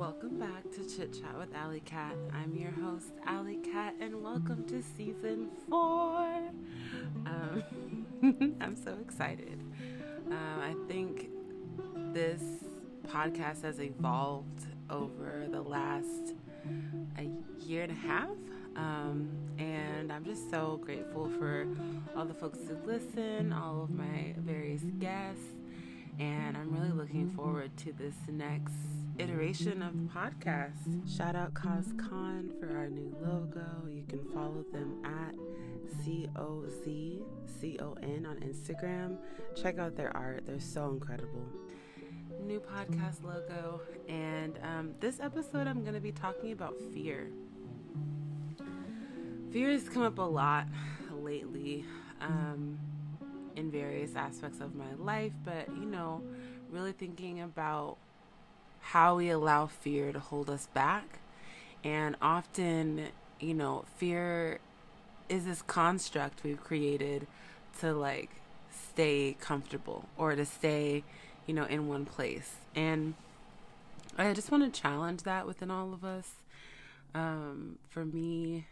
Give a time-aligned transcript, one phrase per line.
[0.00, 2.14] Welcome back to Chit Chat with Alley Cat.
[2.32, 6.24] I'm your host, Alley Cat, and welcome to season four.
[7.26, 8.06] Um,
[8.62, 9.60] I'm so excited.
[10.30, 11.28] Um, I think
[12.14, 12.40] this
[13.08, 16.32] podcast has evolved over the last
[17.18, 17.28] a
[17.62, 18.30] year and a half.
[18.76, 19.28] Um,
[19.58, 21.66] and I'm just so grateful for
[22.16, 25.44] all the folks who listen, all of my various guests,
[26.18, 28.72] and I'm really looking forward to this next
[29.20, 31.16] iteration of the podcast.
[31.16, 33.86] Shout out CozCon for our new logo.
[33.86, 35.34] You can follow them at
[36.02, 37.22] C O Z
[37.60, 39.18] C O N on Instagram.
[39.54, 41.44] Check out their art, they're so incredible.
[42.40, 47.30] New podcast logo, and um, this episode I'm going to be talking about fear.
[49.52, 50.66] Fear has come up a lot
[51.12, 51.84] lately.
[52.22, 52.78] Um,
[53.56, 56.22] in various aspects of my life, but you know,
[56.70, 57.98] really thinking about
[58.80, 61.20] how we allow fear to hold us back.
[61.84, 64.58] And often, you know, fear
[65.28, 67.26] is this construct we've created
[67.80, 68.30] to like
[68.70, 71.04] stay comfortable or to stay,
[71.46, 72.56] you know, in one place.
[72.74, 73.14] And
[74.18, 76.28] I just want to challenge that within all of us.
[77.14, 78.66] Um, for me,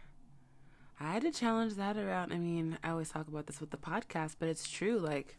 [0.99, 2.33] I had to challenge that around.
[2.33, 4.99] I mean, I always talk about this with the podcast, but it's true.
[4.99, 5.37] Like,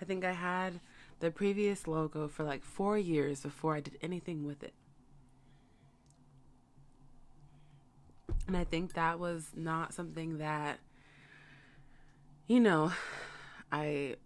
[0.00, 0.80] I think I had
[1.20, 4.74] the previous logo for like four years before I did anything with it.
[8.46, 10.78] And I think that was not something that,
[12.46, 12.92] you know,
[13.70, 14.16] I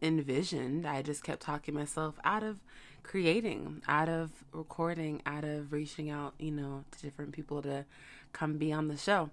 [0.00, 0.86] envisioned.
[0.86, 2.60] I just kept talking myself out of
[3.02, 7.84] creating, out of recording, out of reaching out, you know, to different people to
[8.32, 9.30] come be on the show.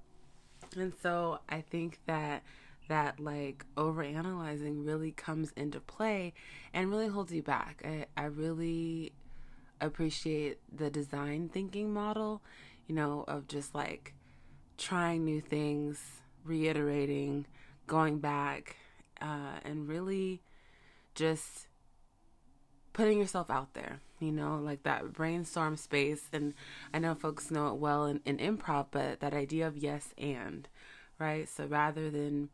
[0.76, 2.44] And so I think that
[2.88, 6.34] that like over analyzing really comes into play
[6.74, 7.82] and really holds you back.
[7.86, 9.14] I, I really
[9.80, 12.42] appreciate the design thinking model,
[12.88, 14.14] you know, of just like
[14.78, 16.00] trying new things,
[16.44, 17.46] reiterating,
[17.86, 18.76] going back,
[19.22, 20.42] uh, and really
[21.16, 21.68] just
[22.94, 26.24] putting yourself out there, you know, like that brainstorm space.
[26.34, 26.54] And
[26.94, 30.68] I know folks know it well in, in improv, but that idea of yes and,
[31.20, 31.48] right?
[31.48, 32.50] So rather than,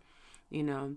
[0.53, 0.95] you know,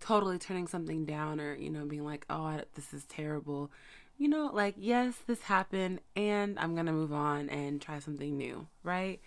[0.00, 3.70] totally turning something down or, you know, being like, oh, this is terrible,
[4.18, 8.36] you know, like, yes, this happened and I'm going to move on and try something
[8.36, 9.20] new, right?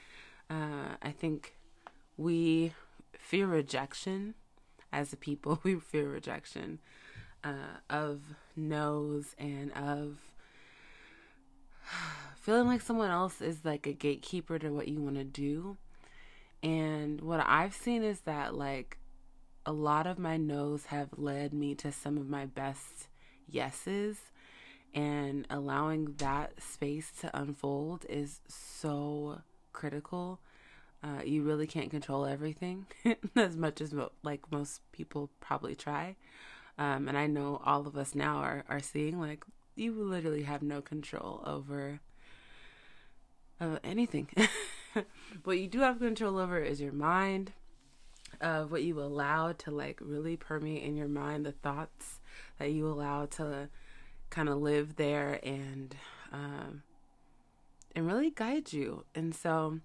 [0.50, 1.56] Uh, I think
[2.16, 2.74] we
[3.18, 4.36] fear rejection
[4.94, 6.80] as a people, we fear rejection
[7.44, 8.22] uh, of
[8.56, 10.18] no's and of
[12.36, 15.78] feeling like someone else is like a gatekeeper to what you want to do.
[16.63, 18.97] And what I've seen is that like
[19.68, 23.10] a lot of my no's have led me to some of my best
[23.50, 24.18] yeses
[24.96, 29.42] and allowing that space to unfold is so
[29.74, 30.40] critical.
[31.04, 32.86] Uh, you really can't control everything
[33.36, 36.16] as much as like most people probably try.
[36.78, 39.44] Um, and I know all of us now are, are seeing like
[39.76, 42.00] you literally have no control over
[43.60, 44.30] uh, anything.
[45.44, 47.52] what you do have control over is your mind,
[48.42, 52.20] of what you allow to like really permeate in your mind, the thoughts
[52.59, 53.70] that you allow to
[54.30, 55.96] kind of live there and
[56.31, 56.84] um,
[57.96, 59.06] and really guide you.
[59.16, 59.80] And so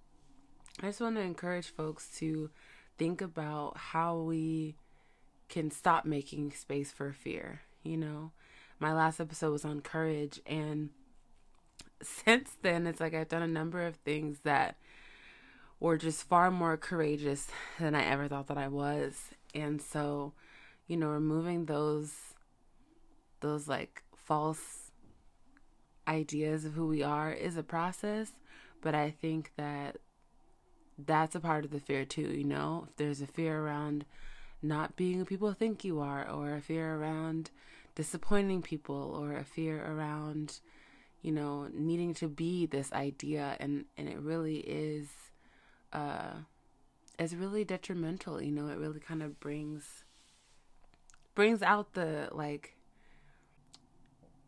[0.82, 2.50] I just want to encourage folks to
[2.98, 4.76] think about how we
[5.48, 7.62] can stop making space for fear.
[7.82, 8.32] You know,
[8.78, 10.90] my last episode was on courage, and
[12.02, 14.76] since then, it's like I've done a number of things that
[15.82, 17.48] were just far more courageous
[17.80, 19.20] than I ever thought that I was.
[19.52, 20.32] And so,
[20.86, 22.12] you know, removing those,
[23.40, 24.92] those like false
[26.06, 28.30] ideas of who we are is a process,
[28.80, 29.96] but I think that
[30.96, 32.86] that's a part of the fear too, you know?
[32.88, 34.04] If there's a fear around
[34.62, 37.50] not being who people think you are, or a fear around
[37.96, 40.60] disappointing people, or a fear around,
[41.22, 45.08] you know, needing to be this idea, and and it really is,
[45.92, 46.32] uh,
[47.18, 48.42] it's really detrimental.
[48.42, 50.04] You know, it really kind of brings
[51.34, 52.76] brings out the like.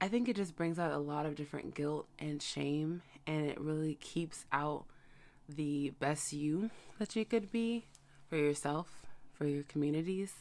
[0.01, 3.61] I think it just brings out a lot of different guilt and shame, and it
[3.61, 4.85] really keeps out
[5.49, 7.87] the best you that you could be
[8.29, 10.33] for yourself for your communities.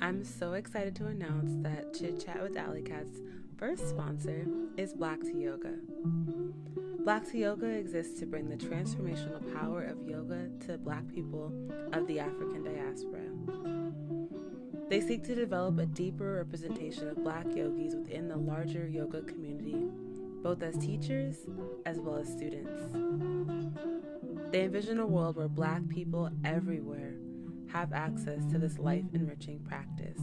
[0.00, 3.18] I'm so excited to announce that Chit Chat with Alley Cat's
[3.58, 4.46] first sponsor
[4.76, 5.74] is Black to Yoga.
[7.04, 11.52] Black to Yoga exists to bring the transformational power of yoga to Black people
[11.92, 13.20] of the African diaspora.
[14.88, 19.88] They seek to develop a deeper representation of Black yogis within the larger yoga community
[20.42, 21.36] both as teachers
[21.84, 22.70] as well as students.
[24.52, 27.14] They envision a world where Black people everywhere
[27.72, 30.20] have access to this life enriching practice.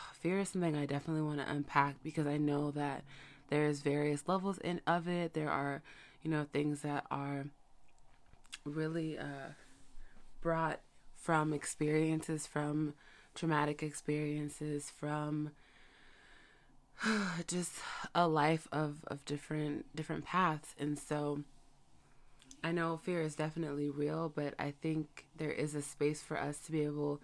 [0.20, 3.04] Fear is something I definitely want to unpack because I know that
[3.48, 5.34] there's various levels in of it.
[5.34, 5.82] There are,
[6.22, 7.46] you know, things that are
[8.64, 9.52] really uh,
[10.40, 10.80] brought
[11.16, 12.94] from experiences, from
[13.34, 15.50] traumatic experiences, from
[17.46, 17.72] just
[18.14, 20.74] a life of, of different different paths.
[20.78, 21.42] And so
[22.64, 26.58] I know fear is definitely real, but I think there is a space for us
[26.60, 27.20] to be able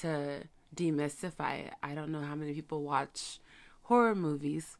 [0.00, 0.44] to
[0.74, 1.74] demystify it.
[1.82, 3.38] I don't know how many people watch
[3.82, 4.76] horror movies,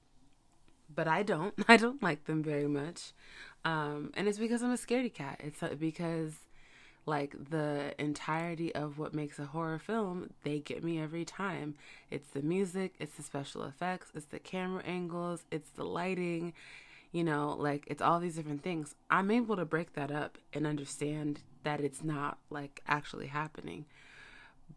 [0.93, 1.55] but I don't.
[1.69, 3.13] I don't like them very much.
[3.65, 5.41] Um, and it's because I'm a scaredy cat.
[5.43, 6.35] It's uh, because
[7.07, 11.75] like the entirety of what makes a horror film, they get me every time.
[12.11, 16.55] It's the music, it's the special effects, it's the camera angles, it's the lighting,
[17.13, 18.95] you know, like it's all these different things.
[19.11, 23.85] I'm able to break that up and understand that it's not like actually happening.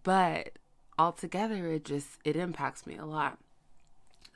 [0.04, 0.58] But
[0.98, 3.38] altogether it just it impacts me a lot.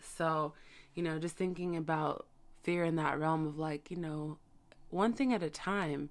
[0.01, 0.53] So,
[0.93, 2.25] you know, just thinking about
[2.63, 4.37] fear in that realm of like, you know,
[4.89, 6.09] one thing at a time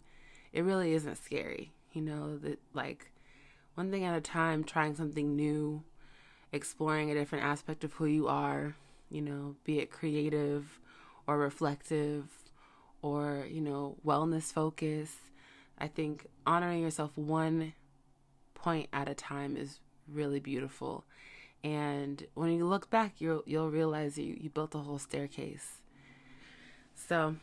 [0.52, 1.72] it really isn't scary.
[1.92, 3.10] You know, that like
[3.74, 5.82] one thing at a time, trying something new,
[6.52, 8.74] exploring a different aspect of who you are,
[9.10, 10.80] you know, be it creative
[11.26, 12.28] or reflective
[13.02, 15.16] or, you know, wellness focus.
[15.78, 17.72] I think honoring yourself one
[18.54, 19.78] point at a time is
[20.12, 21.04] really beautiful.
[21.62, 25.82] And when you look back, you'll you'll realize you, you built a whole staircase.
[26.94, 27.36] So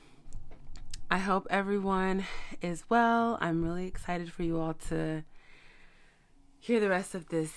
[1.09, 2.25] I hope everyone
[2.61, 3.37] is well.
[3.41, 5.23] I'm really excited for you all to
[6.59, 7.53] hear the rest of this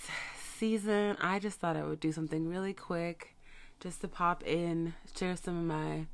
[0.57, 1.17] season.
[1.21, 3.37] I just thought I would do something really quick
[3.81, 6.07] just to pop in, share some of my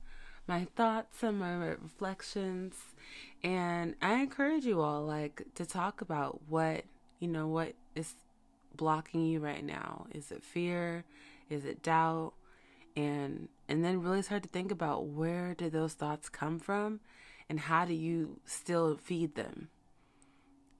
[0.46, 2.76] my thoughts, some of my reflections,
[3.42, 6.84] and I encourage you all like to talk about what,
[7.18, 8.14] you know, what is
[8.76, 10.06] blocking you right now.
[10.12, 11.04] Is it fear?
[11.48, 12.34] Is it doubt?
[12.96, 17.00] And and then really start to think about where did those thoughts come from
[17.48, 19.68] and how do you still feed them?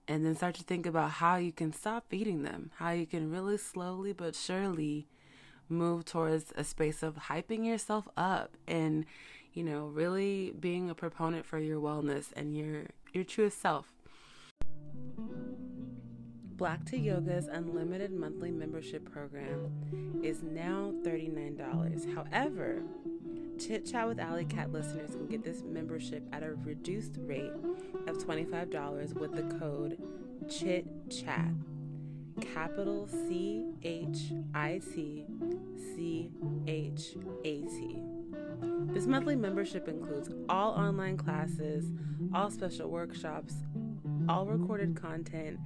[0.09, 3.31] And then start to think about how you can stop feeding them, how you can
[3.31, 5.09] really slowly but surely
[5.69, 9.05] move towards a space of hyping yourself up and
[9.53, 13.93] you know really being a proponent for your wellness and your your truest self
[16.57, 19.71] Black to Yoga's unlimited monthly membership program
[20.23, 22.15] is now $39.
[22.15, 22.83] However,
[23.59, 27.53] Chit Chat with Alley Cat listeners can get this membership at a reduced rate
[28.07, 29.99] of $25 with the code
[30.49, 31.51] Chit Chat.
[32.41, 35.25] Capital C H I T
[35.95, 36.31] C
[36.67, 37.99] H A T.
[38.93, 41.87] This monthly membership includes all online classes,
[42.35, 43.55] all special workshops,
[44.29, 45.59] all recorded content,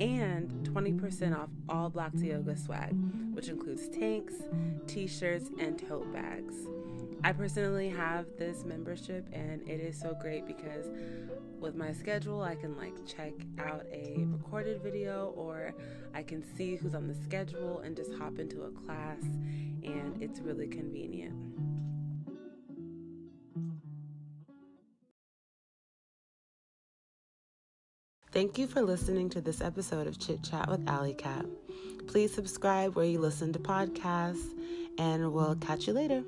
[0.00, 2.94] and 20% off all Black to Yoga swag,
[3.34, 4.34] which includes tanks,
[4.86, 6.54] t shirts, and tote bags.
[7.24, 10.86] I personally have this membership and it is so great because
[11.58, 15.74] with my schedule I can like check out a recorded video or
[16.14, 20.40] I can see who's on the schedule and just hop into a class and it's
[20.40, 21.34] really convenient.
[28.36, 31.46] Thank you for listening to this episode of Chit Chat with Alley Cat.
[32.06, 34.52] Please subscribe where you listen to podcasts,
[34.98, 36.22] and we'll catch you later.